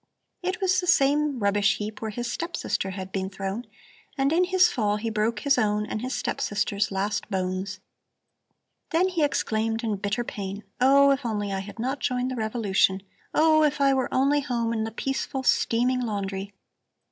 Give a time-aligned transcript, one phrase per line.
[0.41, 3.65] It was the same rubbish heap where his step sister had been thrown,
[4.17, 7.79] and in his fall he broke his own and his step sister's last bones.
[8.89, 13.03] Then he exclaimed in bitter pain: 'Oh, if only I had not joined the revolution!
[13.35, 16.51] Oh, if I were only home in the peaceful, steaming laundry.'